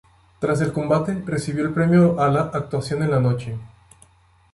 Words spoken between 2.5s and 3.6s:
"Actuación en la Noche".